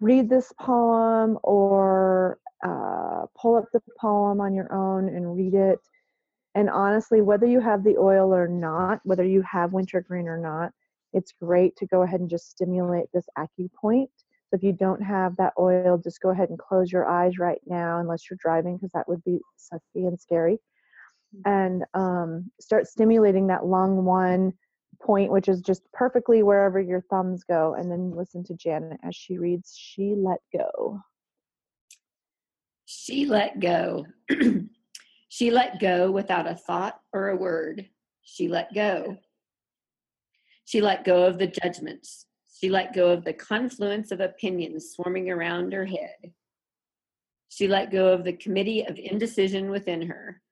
read 0.00 0.30
this 0.30 0.50
poem 0.58 1.38
or 1.42 2.38
uh, 2.64 3.26
pull 3.38 3.56
up 3.56 3.66
the 3.74 3.82
poem 4.00 4.40
on 4.40 4.54
your 4.54 4.72
own 4.72 5.10
and 5.10 5.36
read 5.36 5.52
it. 5.52 5.78
And 6.54 6.70
honestly, 6.70 7.20
whether 7.20 7.46
you 7.46 7.60
have 7.60 7.84
the 7.84 7.98
oil 7.98 8.34
or 8.34 8.48
not, 8.48 9.00
whether 9.04 9.24
you 9.24 9.42
have 9.42 9.74
wintergreen 9.74 10.26
or 10.26 10.38
not, 10.38 10.72
it's 11.16 11.32
great 11.42 11.74
to 11.76 11.86
go 11.86 12.02
ahead 12.02 12.20
and 12.20 12.30
just 12.30 12.50
stimulate 12.50 13.06
this 13.12 13.26
acupoint. 13.38 14.08
So 14.48 14.54
if 14.54 14.62
you 14.62 14.72
don't 14.72 15.02
have 15.02 15.34
that 15.36 15.54
oil, 15.58 15.98
just 15.98 16.20
go 16.20 16.30
ahead 16.30 16.50
and 16.50 16.58
close 16.58 16.92
your 16.92 17.08
eyes 17.08 17.38
right 17.38 17.60
now, 17.66 17.98
unless 17.98 18.30
you're 18.30 18.38
driving, 18.40 18.76
because 18.76 18.92
that 18.92 19.08
would 19.08 19.24
be 19.24 19.40
sucky 19.58 20.06
and 20.06 20.20
scary. 20.20 20.58
And 21.44 21.84
um, 21.94 22.50
start 22.60 22.86
stimulating 22.86 23.48
that 23.48 23.66
lung 23.66 24.04
one 24.04 24.52
point, 25.02 25.32
which 25.32 25.48
is 25.48 25.60
just 25.60 25.82
perfectly 25.92 26.42
wherever 26.42 26.80
your 26.80 27.00
thumbs 27.10 27.44
go. 27.44 27.74
And 27.74 27.90
then 27.90 28.14
listen 28.14 28.44
to 28.44 28.54
Janet 28.54 29.00
as 29.02 29.16
she 29.16 29.38
reads 29.38 29.74
She 29.76 30.14
Let 30.16 30.38
Go. 30.56 31.00
She 32.84 33.26
let 33.26 33.58
go. 33.58 34.06
she 35.28 35.50
let 35.50 35.80
go 35.80 36.10
without 36.12 36.46
a 36.46 36.54
thought 36.54 37.00
or 37.12 37.30
a 37.30 37.36
word. 37.36 37.88
She 38.22 38.48
let 38.48 38.72
go. 38.72 39.16
She 40.66 40.80
let 40.80 41.04
go 41.04 41.24
of 41.24 41.38
the 41.38 41.46
judgments. 41.46 42.26
She 42.60 42.68
let 42.68 42.92
go 42.92 43.10
of 43.10 43.24
the 43.24 43.32
confluence 43.32 44.10
of 44.10 44.20
opinions 44.20 44.90
swarming 44.90 45.30
around 45.30 45.72
her 45.72 45.86
head. 45.86 46.32
She 47.48 47.68
let 47.68 47.92
go 47.92 48.12
of 48.12 48.24
the 48.24 48.32
committee 48.32 48.84
of 48.84 48.98
indecision 48.98 49.70
within 49.70 50.02
her. 50.02 50.42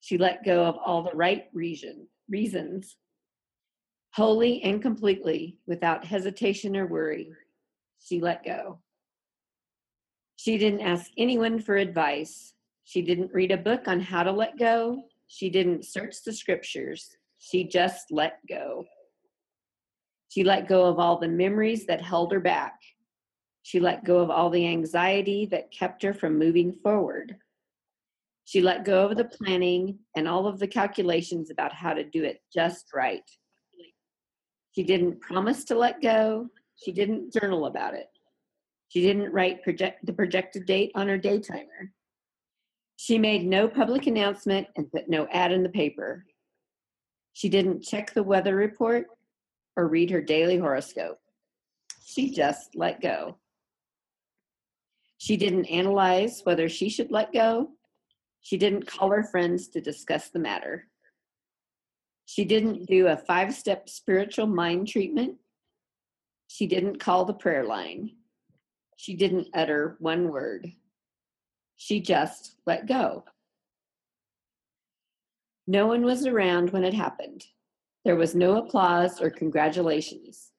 She 0.00 0.18
let 0.18 0.44
go 0.44 0.64
of 0.64 0.76
all 0.84 1.02
the 1.04 1.16
right 1.16 1.44
reason, 1.54 2.08
reasons. 2.28 2.96
Wholly 4.14 4.60
and 4.62 4.82
completely, 4.82 5.58
without 5.68 6.04
hesitation 6.04 6.76
or 6.76 6.86
worry, 6.86 7.30
she 8.00 8.20
let 8.20 8.44
go. 8.44 8.80
She 10.34 10.58
didn't 10.58 10.80
ask 10.80 11.10
anyone 11.16 11.60
for 11.60 11.76
advice. 11.76 12.54
She 12.82 13.02
didn't 13.02 13.32
read 13.32 13.52
a 13.52 13.56
book 13.56 13.86
on 13.86 14.00
how 14.00 14.24
to 14.24 14.32
let 14.32 14.58
go. 14.58 15.04
She 15.28 15.48
didn't 15.48 15.84
search 15.84 16.24
the 16.24 16.32
scriptures. 16.32 17.16
She 17.38 17.64
just 17.64 18.10
let 18.10 18.38
go. 18.48 18.84
She 20.36 20.44
let 20.44 20.68
go 20.68 20.84
of 20.84 20.98
all 20.98 21.18
the 21.18 21.28
memories 21.28 21.86
that 21.86 22.02
held 22.02 22.30
her 22.30 22.40
back. 22.40 22.74
She 23.62 23.80
let 23.80 24.04
go 24.04 24.18
of 24.18 24.28
all 24.28 24.50
the 24.50 24.66
anxiety 24.66 25.46
that 25.46 25.72
kept 25.72 26.02
her 26.02 26.12
from 26.12 26.38
moving 26.38 26.74
forward. 26.74 27.38
She 28.44 28.60
let 28.60 28.84
go 28.84 29.06
of 29.06 29.16
the 29.16 29.24
planning 29.24 29.98
and 30.14 30.28
all 30.28 30.46
of 30.46 30.58
the 30.58 30.66
calculations 30.66 31.50
about 31.50 31.72
how 31.72 31.94
to 31.94 32.04
do 32.04 32.22
it 32.22 32.42
just 32.52 32.88
right. 32.94 33.22
She 34.72 34.82
didn't 34.82 35.22
promise 35.22 35.64
to 35.64 35.74
let 35.74 36.02
go. 36.02 36.50
She 36.84 36.92
didn't 36.92 37.32
journal 37.32 37.64
about 37.64 37.94
it. 37.94 38.08
She 38.88 39.00
didn't 39.00 39.32
write 39.32 39.62
project, 39.62 40.04
the 40.04 40.12
projected 40.12 40.66
date 40.66 40.92
on 40.94 41.08
her 41.08 41.16
day 41.16 41.40
timer. 41.40 41.94
She 42.96 43.16
made 43.16 43.46
no 43.46 43.68
public 43.68 44.06
announcement 44.06 44.66
and 44.76 44.92
put 44.92 45.08
no 45.08 45.26
ad 45.32 45.50
in 45.50 45.62
the 45.62 45.70
paper. 45.70 46.26
She 47.32 47.48
didn't 47.48 47.84
check 47.84 48.12
the 48.12 48.22
weather 48.22 48.54
report 48.54 49.06
or 49.76 49.88
read 49.88 50.10
her 50.10 50.20
daily 50.20 50.58
horoscope. 50.58 51.18
She 52.04 52.30
just 52.30 52.74
let 52.74 53.00
go. 53.00 53.36
She 55.18 55.36
didn't 55.36 55.66
analyze 55.66 56.40
whether 56.44 56.68
she 56.68 56.88
should 56.88 57.10
let 57.10 57.32
go. 57.32 57.70
She 58.40 58.56
didn't 58.56 58.86
call 58.86 59.10
her 59.10 59.24
friends 59.24 59.68
to 59.68 59.80
discuss 59.80 60.28
the 60.28 60.38
matter. 60.38 60.86
She 62.26 62.44
didn't 62.44 62.86
do 62.86 63.06
a 63.06 63.16
five 63.16 63.54
step 63.54 63.88
spiritual 63.88 64.46
mind 64.46 64.88
treatment. 64.88 65.36
She 66.48 66.66
didn't 66.66 66.98
call 66.98 67.24
the 67.24 67.34
prayer 67.34 67.64
line. 67.64 68.12
She 68.96 69.14
didn't 69.14 69.48
utter 69.54 69.96
one 70.00 70.30
word. 70.30 70.72
She 71.76 72.00
just 72.00 72.56
let 72.66 72.86
go. 72.86 73.24
No 75.66 75.86
one 75.86 76.04
was 76.04 76.26
around 76.26 76.70
when 76.70 76.84
it 76.84 76.94
happened. 76.94 77.44
There 78.06 78.14
was 78.14 78.36
no 78.36 78.58
applause 78.58 79.20
or 79.20 79.30
congratulations. 79.30 80.52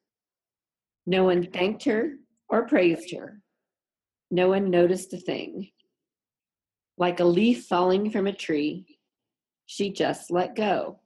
No 1.05 1.23
one 1.23 1.49
thanked 1.49 1.86
her 1.86 2.15
or 2.49 2.67
praised 2.67 3.15
her. 3.15 3.39
No 4.29 4.49
one 4.49 4.69
noticed 4.69 5.13
a 5.13 5.17
thing. 5.17 5.69
Like 6.97 7.21
a 7.21 7.23
leaf 7.23 7.63
falling 7.63 8.12
from 8.12 8.27
a 8.27 8.33
tree, 8.33 8.97
she 9.65 9.93
just 9.93 10.29
let 10.29 10.55
go. 10.55 10.99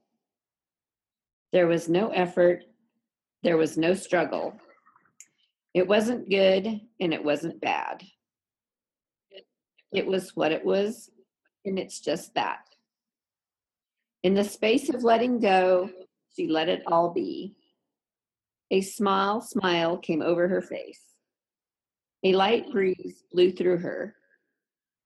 There 1.54 1.68
was 1.68 1.88
no 1.88 2.10
effort, 2.10 2.64
there 3.44 3.58
was 3.58 3.78
no 3.78 3.94
struggle. 3.94 4.60
It 5.76 5.88
wasn't 5.88 6.28
good 6.28 6.66
and 7.00 7.14
it 7.14 7.24
wasn't 7.24 7.62
bad. 7.62 8.02
It 9.94 10.08
was 10.08 10.36
what 10.36 10.52
it 10.52 10.66
was, 10.66 11.08
and 11.66 11.78
it's 11.78 12.00
just 12.00 12.34
that. 12.34 12.66
In 14.24 14.34
the 14.34 14.44
space 14.44 14.90
of 14.90 15.04
letting 15.04 15.40
go, 15.40 15.92
she 16.36 16.48
let 16.48 16.70
it 16.70 16.84
all 16.88 17.14
be. 17.14 17.56
A 18.72 18.82
small 18.82 19.42
smile 19.42 19.98
came 19.98 20.22
over 20.22 20.48
her 20.48 20.62
face. 20.62 21.02
A 22.24 22.34
light 22.34 22.72
breeze 22.72 23.24
blew 23.32 23.52
through 23.52 23.80
her, 23.80 24.16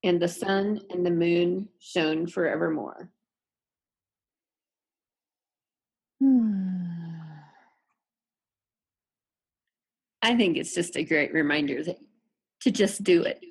and 0.04 0.22
the 0.22 0.28
sun 0.28 0.82
and 0.90 1.06
the 1.06 1.12
moon 1.12 1.70
shone 1.80 2.28
forevermore. 2.28 3.10
Hmm. 6.20 6.76
I 10.22 10.36
think 10.36 10.58
it's 10.58 10.74
just 10.74 10.98
a 10.98 11.04
great 11.04 11.34
reminder 11.34 11.84
that 11.84 11.98
to 12.62 12.72
just 12.72 13.04
do 13.04 13.24
it. 13.24 13.44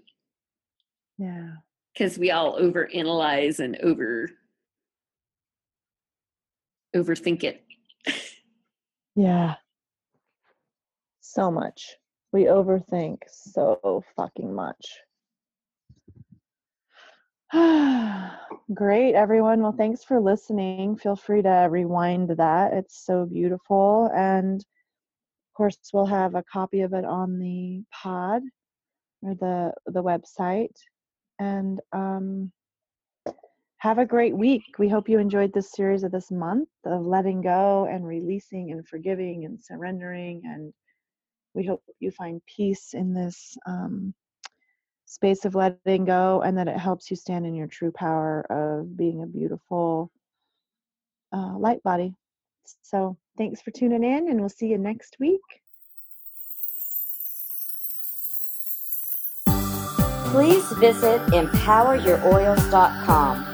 Yeah. 1.19 1.51
Because 1.93 2.19
we 2.19 2.33
all 2.33 2.61
overanalyze 2.61 3.61
and 3.61 3.77
over 3.81 4.29
overthink 6.95 7.45
it. 7.45 7.65
Yeah. 9.17 9.55
So 11.21 11.51
much. 11.51 11.97
We 12.33 12.45
overthink 12.45 13.19
so 13.29 14.03
fucking 14.17 14.53
much. 14.53 14.99
Great, 18.75 19.15
everyone. 19.15 19.61
Well, 19.63 19.75
thanks 19.77 20.03
for 20.03 20.19
listening. 20.21 20.97
Feel 20.97 21.15
free 21.15 21.43
to 21.43 21.69
rewind 21.71 22.31
that. 22.31 22.73
It's 22.73 23.05
so 23.05 23.27
beautiful. 23.27 24.11
And 24.15 24.61
of 24.61 25.57
course, 25.57 25.79
we'll 25.93 26.07
have 26.07 26.35
a 26.35 26.43
copy 26.53 26.81
of 26.81 26.93
it 26.95 27.05
on 27.05 27.39
the 27.39 27.85
pod 27.93 28.43
or 29.23 29.35
the 29.37 29.73
the 29.87 30.03
website. 30.03 30.75
And 31.39 31.81
um, 31.93 32.51
have 33.85 33.99
a 33.99 34.07
great 34.07 34.35
week. 34.35 34.63
We 34.79 34.89
hope 34.89 35.11
you 35.11 35.19
enjoyed 35.19 35.53
this 35.53 35.73
series 35.73 36.05
of 36.05 36.11
this 36.11 36.31
month 36.31 36.71
of 36.87 37.05
letting 37.05 37.43
go 37.43 37.85
and 37.85 38.07
releasing 38.07 38.73
and 38.73 38.89
forgiving 38.89 39.45
and 39.45 39.63
surrendering. 39.63 40.41
And 40.47 40.73
we 41.53 41.67
hope 41.67 41.83
you 42.01 42.11
find 42.11 42.41
peace 42.47 42.95
in 42.95 43.13
this 43.13 43.59
um, 43.67 44.15
space 45.05 45.45
of 45.45 45.55
letting 45.55 46.07
go 46.07 46.41
and 46.41 46.57
that 46.57 46.67
it 46.67 46.79
helps 46.79 47.11
you 47.11 47.17
stand 47.17 47.45
in 47.45 47.55
your 47.55 47.67
true 47.67 47.93
power 47.93 48.47
of 48.49 48.97
being 48.97 49.23
a 49.23 49.27
beautiful 49.27 50.11
uh, 51.35 51.59
light 51.59 51.83
body. 51.83 52.15
So, 52.81 53.19
thanks 53.37 53.61
for 53.61 53.71
tuning 53.71 54.03
in, 54.03 54.31
and 54.31 54.41
we'll 54.41 54.49
see 54.49 54.69
you 54.69 54.79
next 54.79 55.19
week. 55.21 55.43
Please 60.31 60.73
visit 60.73 61.21
empoweryouroils.com 61.27 63.54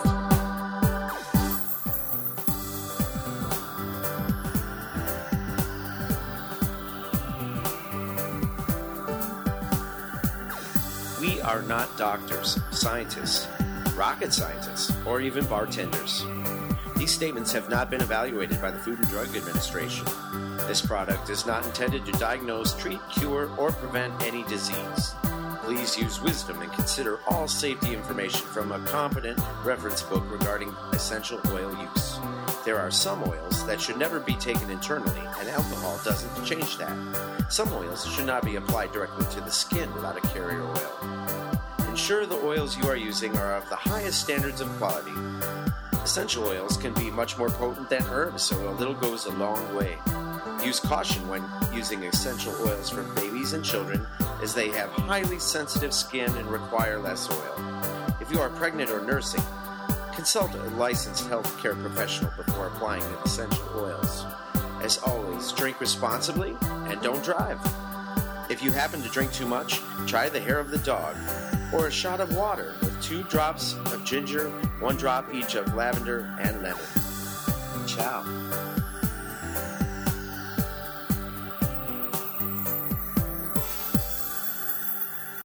We 11.21 11.39
are 11.41 11.61
not 11.61 11.99
doctors, 11.99 12.59
scientists, 12.71 13.47
rocket 13.95 14.33
scientists, 14.33 14.91
or 15.05 15.21
even 15.21 15.45
bartenders. 15.45 16.25
These 16.97 17.11
statements 17.11 17.51
have 17.51 17.69
not 17.69 17.91
been 17.91 18.01
evaluated 18.01 18.59
by 18.59 18.71
the 18.71 18.79
Food 18.79 18.97
and 18.97 19.07
Drug 19.07 19.27
Administration. 19.35 20.07
This 20.67 20.83
product 20.83 21.29
is 21.29 21.45
not 21.45 21.63
intended 21.63 22.07
to 22.07 22.11
diagnose, 22.13 22.75
treat, 22.75 22.99
cure, 23.11 23.55
or 23.59 23.71
prevent 23.71 24.19
any 24.23 24.41
disease. 24.45 25.13
Please 25.63 25.95
use 25.95 26.19
wisdom 26.19 26.59
and 26.59 26.73
consider 26.73 27.19
all 27.27 27.47
safety 27.47 27.93
information 27.93 28.47
from 28.47 28.71
a 28.71 28.79
competent 28.87 29.39
reference 29.63 30.01
book 30.01 30.23
regarding 30.31 30.69
essential 30.91 31.39
oil 31.51 31.71
use. 31.93 32.00
There 32.71 32.79
are 32.79 32.89
some 32.89 33.21
oils 33.27 33.65
that 33.65 33.81
should 33.81 33.97
never 33.97 34.21
be 34.21 34.35
taken 34.35 34.71
internally, 34.71 35.19
and 35.19 35.49
alcohol 35.49 35.99
doesn't 36.05 36.45
change 36.45 36.77
that. 36.77 37.45
Some 37.49 37.69
oils 37.73 38.05
should 38.07 38.25
not 38.25 38.45
be 38.45 38.55
applied 38.55 38.93
directly 38.93 39.25
to 39.33 39.41
the 39.41 39.51
skin 39.51 39.93
without 39.93 40.15
a 40.15 40.21
carrier 40.29 40.63
oil. 40.63 41.27
Ensure 41.89 42.25
the 42.25 42.39
oils 42.45 42.77
you 42.77 42.87
are 42.87 42.95
using 42.95 43.37
are 43.37 43.57
of 43.57 43.67
the 43.67 43.75
highest 43.75 44.21
standards 44.21 44.61
of 44.61 44.69
quality. 44.77 45.11
Essential 46.01 46.45
oils 46.45 46.77
can 46.77 46.93
be 46.93 47.11
much 47.11 47.37
more 47.37 47.49
potent 47.49 47.89
than 47.89 48.05
herbs, 48.05 48.43
so 48.43 48.69
a 48.69 48.71
little 48.71 48.93
goes 48.93 49.25
a 49.25 49.31
long 49.31 49.75
way. 49.75 49.97
Use 50.63 50.79
caution 50.79 51.27
when 51.27 51.43
using 51.73 52.01
essential 52.05 52.55
oils 52.65 52.89
for 52.89 53.03
babies 53.19 53.51
and 53.51 53.65
children, 53.65 54.07
as 54.41 54.53
they 54.53 54.69
have 54.69 54.89
highly 54.91 55.39
sensitive 55.39 55.93
skin 55.93 56.33
and 56.37 56.47
require 56.47 56.99
less 56.99 57.29
oil. 57.29 58.13
If 58.21 58.31
you 58.31 58.39
are 58.39 58.49
pregnant 58.49 58.91
or 58.91 59.01
nursing, 59.01 59.43
consult 60.13 60.53
a 60.53 60.63
licensed 60.75 61.29
healthcare 61.29 61.79
professional 61.81 62.31
before 62.37 62.67
applying 62.67 63.03
essential 63.23 63.63
oils. 63.75 64.25
As 64.81 64.97
always, 64.99 65.51
drink 65.53 65.79
responsibly 65.79 66.55
and 66.61 67.01
don't 67.01 67.23
drive. 67.23 67.59
If 68.49 68.61
you 68.61 68.71
happen 68.71 69.01
to 69.01 69.09
drink 69.09 69.31
too 69.31 69.47
much, 69.47 69.79
try 70.07 70.29
the 70.29 70.39
hair 70.39 70.59
of 70.59 70.71
the 70.71 70.79
dog 70.79 71.15
or 71.73 71.87
a 71.87 71.91
shot 71.91 72.19
of 72.19 72.35
water 72.35 72.75
with 72.81 73.01
two 73.01 73.23
drops 73.23 73.75
of 73.93 74.03
ginger, 74.03 74.49
one 74.79 74.97
drop 74.97 75.33
each 75.33 75.55
of 75.55 75.73
lavender 75.73 76.35
and 76.39 76.61
lemon. 76.61 76.83
Ciao. 77.87 78.70